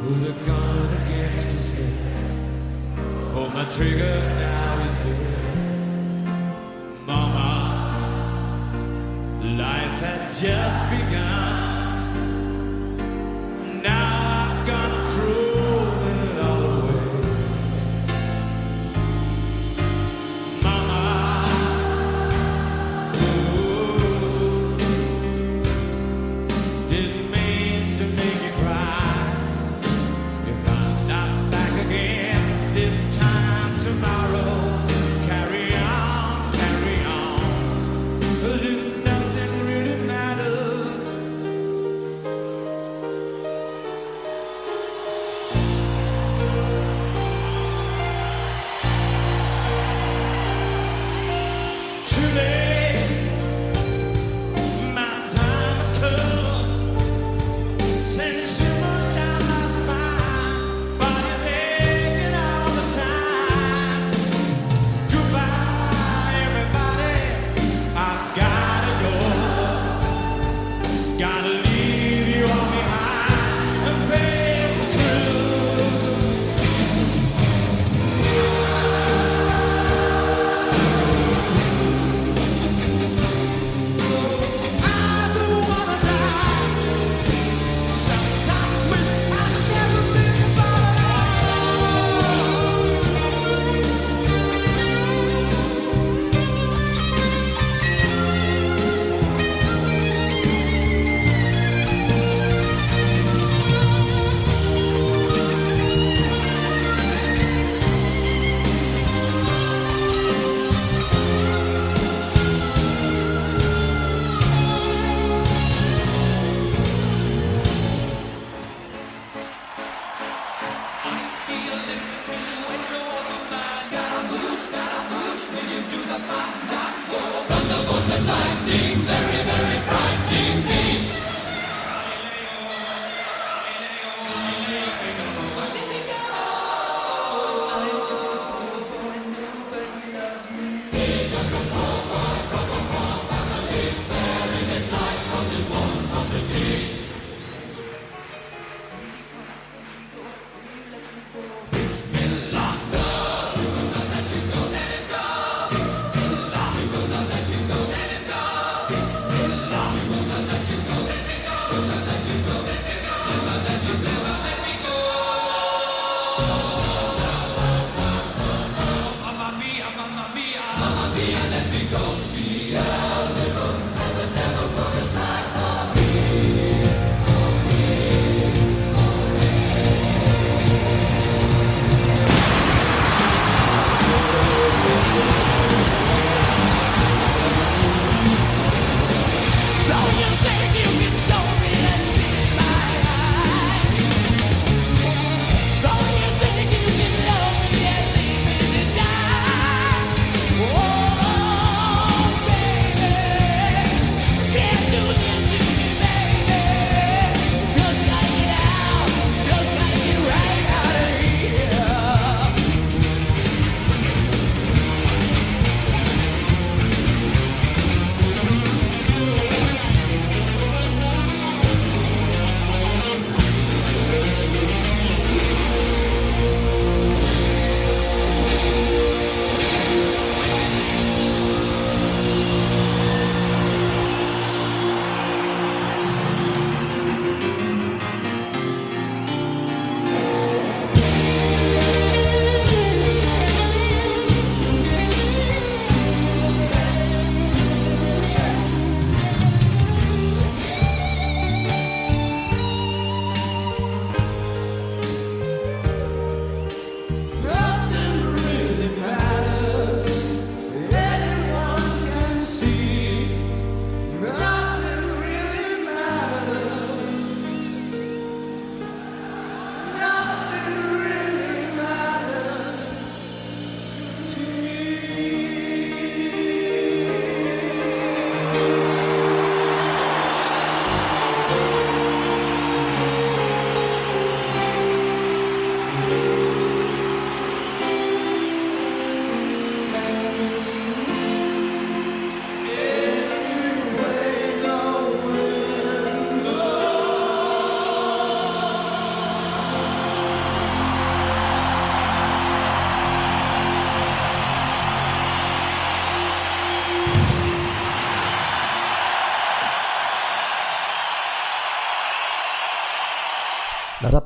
Put 0.00 0.22
a 0.30 0.32
gun 0.46 0.88
against 1.02 1.48
his 1.50 1.68
head. 1.78 1.96
Pulled 3.30 3.52
my 3.52 3.64
trigger, 3.66 4.16
now 4.40 4.78
he's 4.82 4.96
dead. 5.04 6.26
Mama, 7.06 7.50
life 9.42 10.00
had 10.00 10.32
just 10.32 10.88
begun. 10.88 11.82
Now 13.82 14.21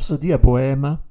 Rapsodia 0.07 0.39
Boema 0.39 1.03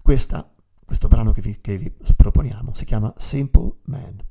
Questa, 0.00 0.48
questo 0.84 1.08
brano 1.08 1.32
che 1.32 1.40
vi, 1.40 1.60
che 1.60 1.76
vi 1.76 1.92
proponiamo 2.14 2.72
si 2.72 2.84
chiama 2.84 3.12
Simple 3.16 3.72
Man. 3.86 4.24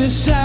Come 0.00 0.39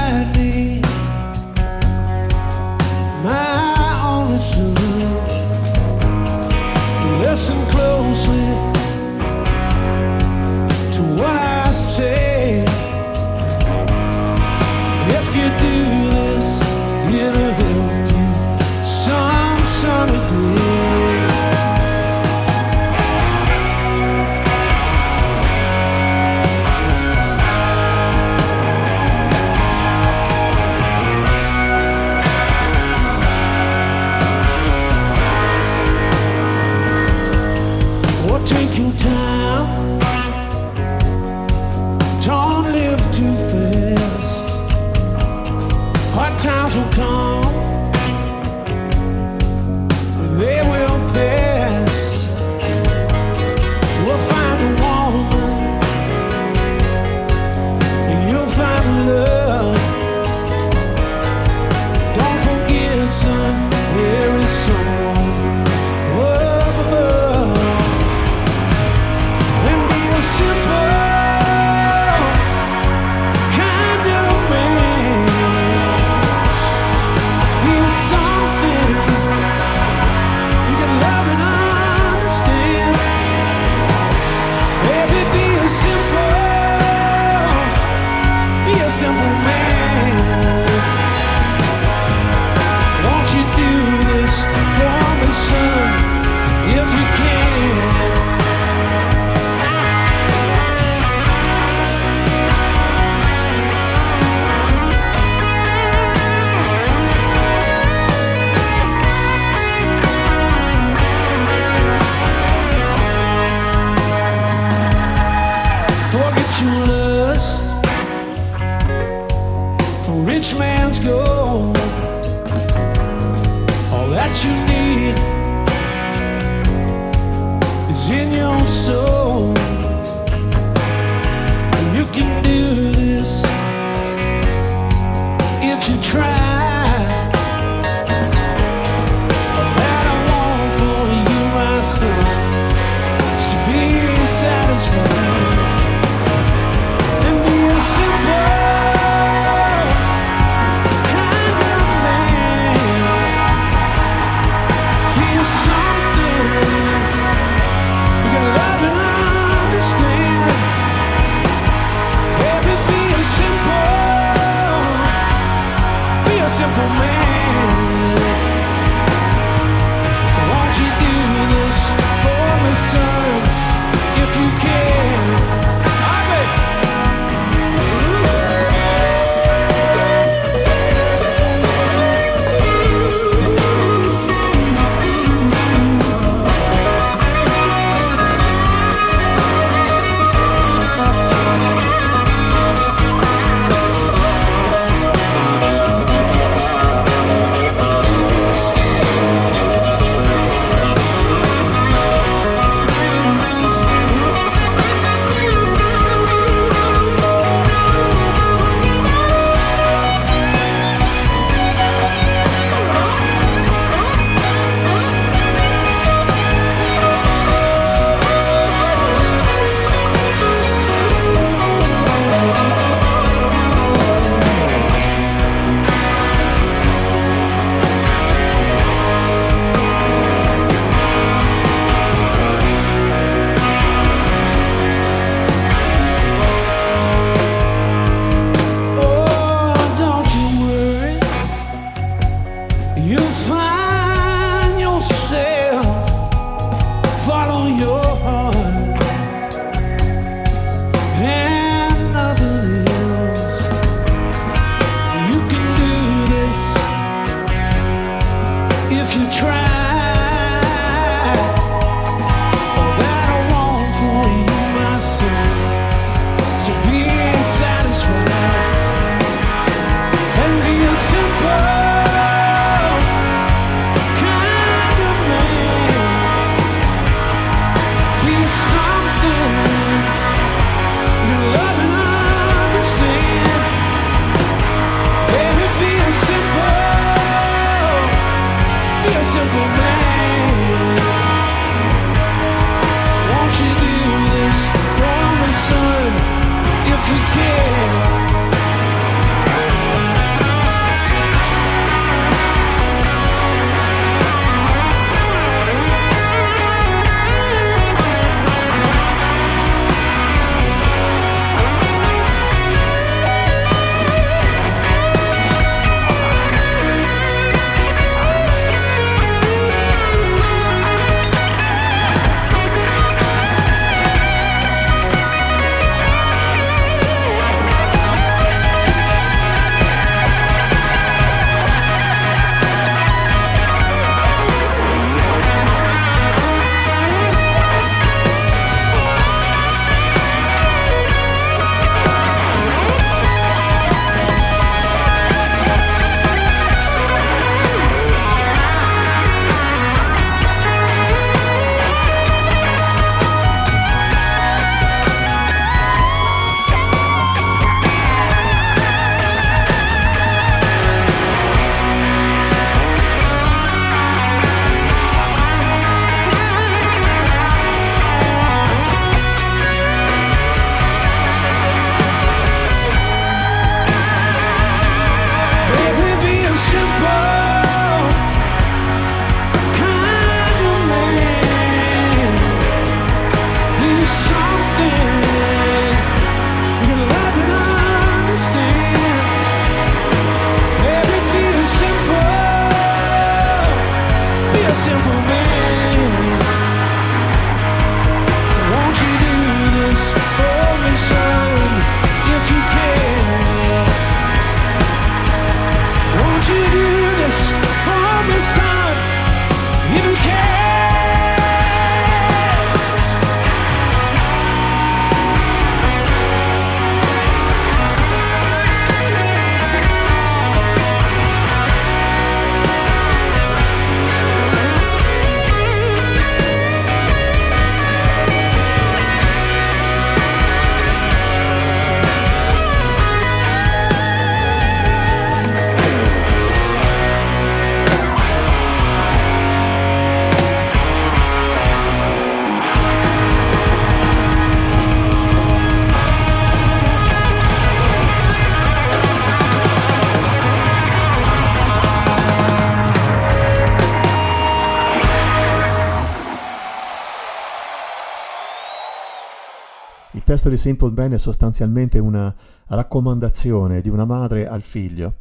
testo 460.45 460.49
di 460.49 460.57
Simple 460.57 460.91
Man 460.91 461.13
è 461.13 461.17
sostanzialmente 461.17 461.97
una 461.97 462.33
raccomandazione 462.67 463.81
di 463.81 463.89
una 463.89 464.05
madre 464.05 464.47
al 464.47 464.61
figlio. 464.61 465.15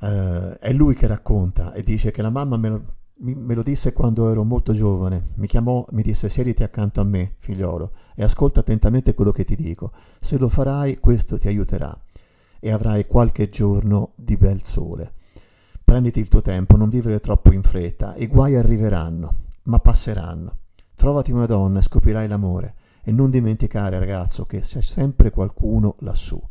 Eh, 0.00 0.58
è 0.58 0.72
lui 0.72 0.94
che 0.94 1.06
racconta 1.06 1.72
e 1.72 1.82
dice 1.82 2.10
che 2.10 2.22
la 2.22 2.30
mamma 2.30 2.56
me 2.56 2.68
lo, 2.68 2.84
me 3.16 3.54
lo 3.54 3.62
disse 3.62 3.92
quando 3.92 4.30
ero 4.30 4.44
molto 4.44 4.72
giovane. 4.72 5.32
Mi 5.36 5.46
chiamò, 5.46 5.84
mi 5.90 6.02
disse 6.02 6.28
siediti 6.28 6.62
accanto 6.62 7.00
a 7.00 7.04
me, 7.04 7.34
figliolo, 7.38 7.92
e 8.14 8.22
ascolta 8.22 8.60
attentamente 8.60 9.14
quello 9.14 9.32
che 9.32 9.44
ti 9.44 9.56
dico. 9.56 9.92
Se 10.20 10.38
lo 10.38 10.48
farai, 10.48 10.98
questo 10.98 11.36
ti 11.36 11.48
aiuterà 11.48 11.98
e 12.58 12.70
avrai 12.70 13.06
qualche 13.06 13.50
giorno 13.50 14.12
di 14.14 14.36
bel 14.36 14.62
sole. 14.62 15.12
Prenditi 15.84 16.18
il 16.18 16.28
tuo 16.28 16.40
tempo, 16.40 16.76
non 16.76 16.88
vivere 16.88 17.20
troppo 17.20 17.52
in 17.52 17.62
fretta, 17.62 18.14
i 18.16 18.26
guai 18.26 18.56
arriveranno, 18.56 19.34
ma 19.64 19.78
passeranno. 19.80 20.56
Trovati 20.94 21.30
una 21.30 21.46
donna 21.46 21.80
e 21.80 21.82
scoprirai 21.82 22.26
l'amore. 22.26 22.74
E 23.08 23.12
non 23.12 23.30
dimenticare, 23.30 24.00
ragazzo, 24.00 24.46
che 24.46 24.58
c'è 24.58 24.80
sempre 24.80 25.30
qualcuno 25.30 25.94
lassù. 26.00 26.42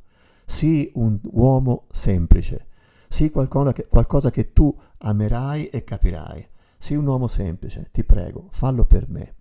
Sii 0.46 0.92
un 0.94 1.20
uomo 1.34 1.88
semplice. 1.92 2.68
Sii 3.10 3.30
qualcosa 3.30 3.74
che, 3.74 3.88
qualcosa 3.88 4.32
che 4.32 4.54
tu 4.54 4.74
amerai 5.00 5.66
e 5.66 5.84
capirai. 5.84 6.48
Sii 6.78 6.96
un 6.96 7.08
uomo 7.08 7.28
semplice, 7.28 7.90
ti 7.92 8.06
prego, 8.06 8.48
fallo 8.52 8.86
per 8.86 9.10
me. 9.10 9.36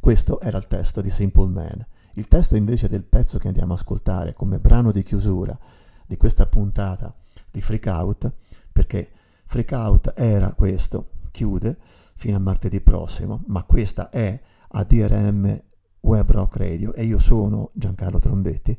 Questo 0.00 0.40
era 0.40 0.56
il 0.56 0.66
testo 0.66 1.02
di 1.02 1.10
Simple 1.10 1.48
Man. 1.48 1.86
Il 2.14 2.28
testo 2.28 2.56
invece 2.56 2.88
del 2.88 3.04
pezzo 3.04 3.36
che 3.36 3.48
andiamo 3.48 3.72
a 3.72 3.76
ascoltare 3.76 4.32
come 4.32 4.58
brano 4.58 4.90
di 4.90 5.02
chiusura 5.02 5.58
di 6.06 6.16
questa 6.16 6.46
puntata 6.46 7.14
di 7.50 7.60
Freak 7.60 7.86
Out, 7.88 8.32
perché 8.72 9.10
Freak 9.44 9.70
Out 9.72 10.12
era 10.16 10.54
questo, 10.54 11.10
chiude 11.30 11.76
fino 12.14 12.38
a 12.38 12.40
martedì 12.40 12.80
prossimo, 12.80 13.42
ma 13.48 13.64
questa 13.64 14.08
è 14.08 14.40
ADRM 14.68 15.60
Web 16.04 16.30
Rock 16.30 16.56
Radio 16.56 16.94
e 16.94 17.04
io 17.04 17.18
sono 17.18 17.70
Giancarlo 17.72 18.18
Trombetti. 18.18 18.76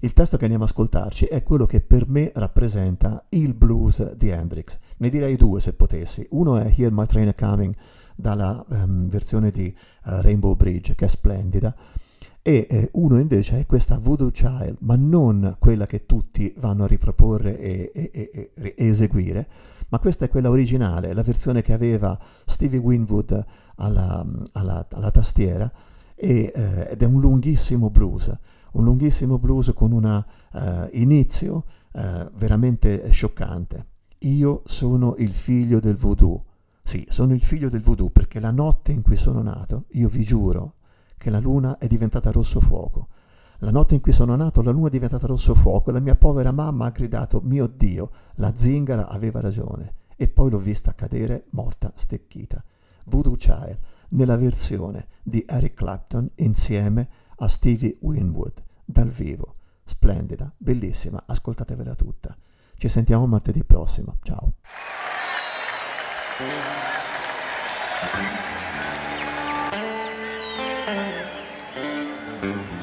Il 0.00 0.12
testo 0.12 0.36
che 0.36 0.44
andiamo 0.44 0.64
a 0.64 0.66
ascoltarci 0.66 1.26
è 1.26 1.42
quello 1.42 1.66
che 1.66 1.80
per 1.80 2.08
me 2.08 2.30
rappresenta 2.34 3.24
il 3.30 3.54
blues 3.54 4.14
di 4.14 4.28
Hendrix. 4.28 4.78
Ne 4.98 5.08
direi 5.08 5.36
due 5.36 5.60
se 5.60 5.72
potessi. 5.74 6.26
Uno 6.30 6.56
è 6.56 6.72
Hear 6.76 6.90
My 6.92 7.06
Train 7.06 7.34
Coming 7.38 7.74
dalla 8.16 8.64
ehm, 8.70 9.08
versione 9.08 9.50
di 9.50 9.66
eh, 9.66 9.74
Rainbow 10.22 10.54
Bridge, 10.56 10.94
che 10.94 11.04
è 11.04 11.08
splendida, 11.08 11.74
e 12.42 12.66
eh, 12.68 12.90
uno 12.94 13.18
invece 13.18 13.60
è 13.60 13.66
questa 13.66 13.98
Voodoo 13.98 14.30
Child, 14.30 14.76
ma 14.80 14.96
non 14.96 15.56
quella 15.58 15.86
che 15.86 16.04
tutti 16.06 16.52
vanno 16.58 16.84
a 16.84 16.86
riproporre 16.86 17.58
e- 17.58 17.90
e- 17.94 18.10
e- 18.12 18.52
e 18.54 18.74
eseguire, 18.76 19.48
ma 19.88 19.98
questa 19.98 20.26
è 20.26 20.28
quella 20.28 20.50
originale, 20.50 21.14
la 21.14 21.22
versione 21.22 21.62
che 21.62 21.72
aveva 21.72 22.18
Stevie 22.46 22.78
Winwood 22.78 23.44
alla, 23.76 24.24
alla- 24.52 24.86
alla 24.90 25.10
tastiera 25.10 25.70
e, 26.14 26.52
eh, 26.54 26.88
ed 26.90 27.02
è 27.02 27.06
un 27.06 27.20
lunghissimo 27.20 27.90
blues, 27.90 28.32
un 28.72 28.84
lunghissimo 28.84 29.38
blues 29.38 29.72
con 29.74 29.92
un 29.92 30.24
inizio 30.92 31.64
eh, 31.92 32.30
veramente 32.34 33.10
scioccante. 33.10 33.86
Io 34.20 34.62
sono 34.64 35.14
il 35.18 35.30
figlio 35.30 35.80
del 35.80 35.96
voodoo. 35.96 36.44
Sì, 36.82 37.06
sono 37.08 37.34
il 37.34 37.40
figlio 37.40 37.68
del 37.68 37.80
voodoo 37.80 38.10
perché 38.10 38.40
la 38.40 38.50
notte 38.50 38.92
in 38.92 39.02
cui 39.02 39.16
sono 39.16 39.42
nato, 39.42 39.84
io 39.92 40.08
vi 40.08 40.22
giuro 40.22 40.74
che 41.16 41.30
la 41.30 41.38
luna 41.38 41.78
è 41.78 41.86
diventata 41.86 42.30
rosso 42.30 42.60
fuoco. 42.60 43.08
La 43.58 43.70
notte 43.70 43.94
in 43.94 44.00
cui 44.00 44.12
sono 44.12 44.36
nato 44.36 44.60
la 44.60 44.72
luna 44.72 44.88
è 44.88 44.90
diventata 44.90 45.26
rosso 45.26 45.54
fuoco 45.54 45.90
e 45.90 45.92
la 45.92 46.00
mia 46.00 46.16
povera 46.16 46.52
mamma 46.52 46.86
ha 46.86 46.90
gridato 46.90 47.40
mio 47.42 47.66
Dio, 47.66 48.10
la 48.34 48.54
zingara 48.54 49.08
aveva 49.08 49.40
ragione 49.40 49.94
e 50.16 50.28
poi 50.28 50.50
l'ho 50.50 50.58
vista 50.58 50.94
cadere 50.94 51.46
morta 51.50 51.92
stecchita. 51.94 52.62
Voodoo 53.04 53.36
Child 53.36 53.78
nella 54.14 54.36
versione 54.36 55.08
di 55.22 55.44
Eric 55.46 55.74
Clapton 55.74 56.30
insieme 56.36 57.08
a 57.36 57.48
Stevie 57.48 57.98
Winwood 58.00 58.62
dal 58.84 59.08
vivo. 59.08 59.56
Splendida, 59.84 60.52
bellissima, 60.56 61.22
ascoltatevela 61.26 61.94
tutta. 61.94 62.36
Ci 62.76 62.88
sentiamo 62.88 63.26
martedì 63.26 63.64
prossimo. 63.64 64.18
Ciao. 64.22 64.54
I'm 72.44 72.73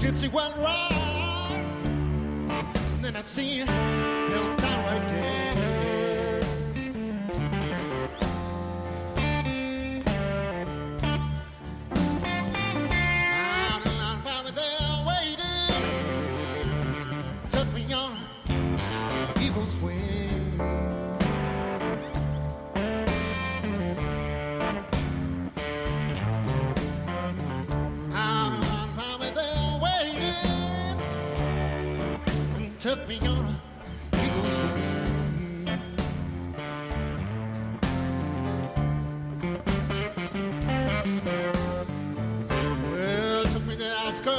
gypsy 0.00 0.32
went 0.32 0.56
right. 0.56 0.99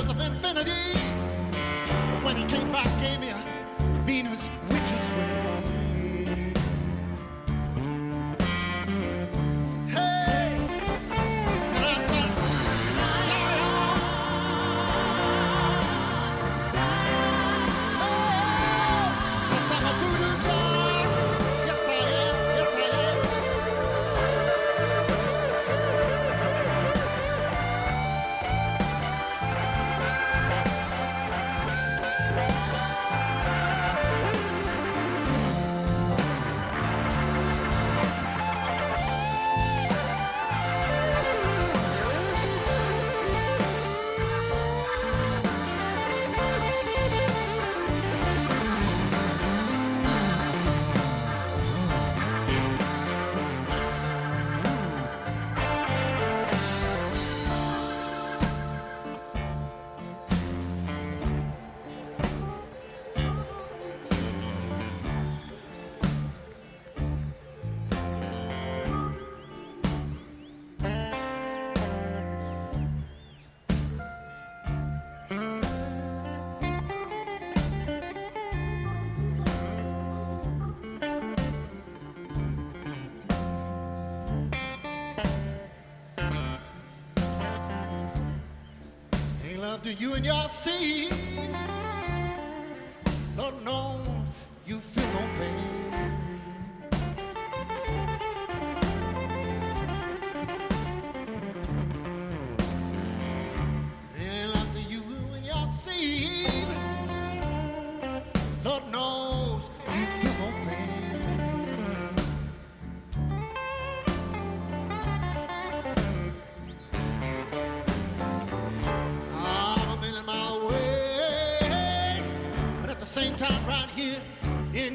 Of 0.09 0.19
infinity. 0.19 0.71
But 1.51 2.23
when 2.23 2.35
he 2.35 2.45
came 2.45 2.71
back, 2.71 2.87
gave 3.01 3.19
me 3.19 3.29
a 3.29 3.37
Venus 4.03 4.49
witch's 4.69 5.11
ring. 5.11 5.50
Ain't 89.83 89.87
love 89.87 89.97
to 89.97 90.03
you 90.03 90.13
and 90.13 90.25
your 90.25 90.49
seed. 90.49 91.20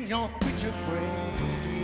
Your 0.09 0.29
picture 0.41 0.71
frame. 0.71 1.76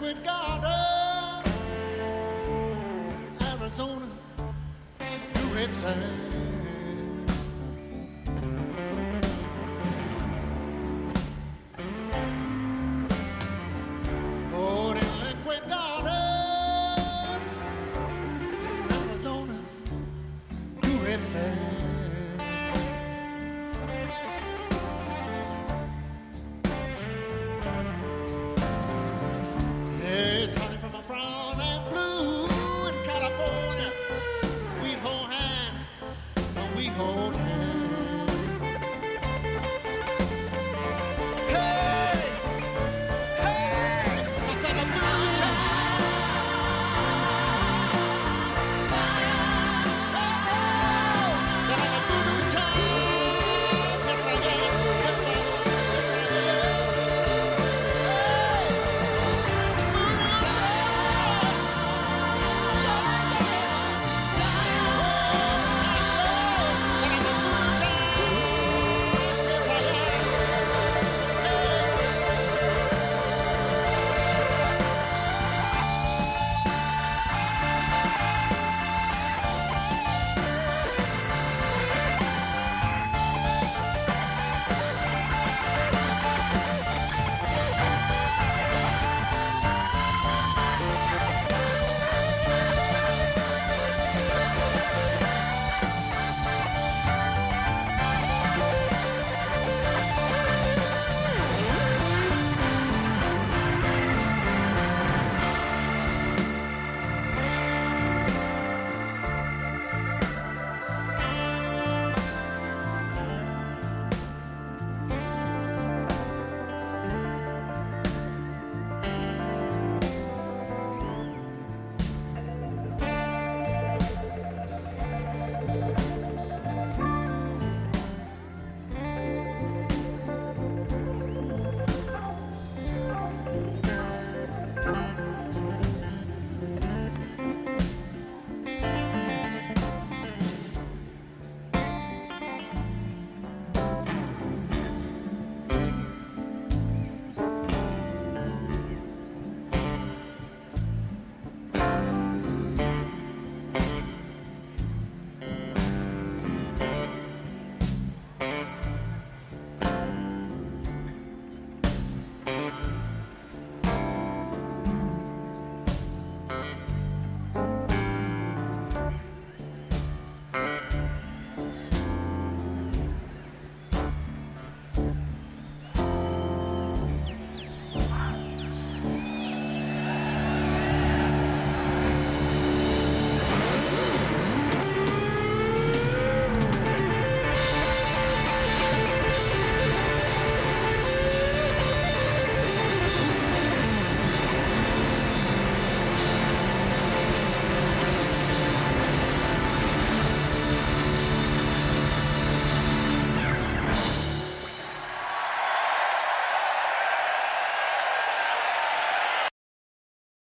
liquid 0.00 0.24
God. 0.24 0.57